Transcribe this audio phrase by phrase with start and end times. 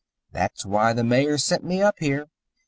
[0.31, 2.25] That's why the Mayor sent me up here.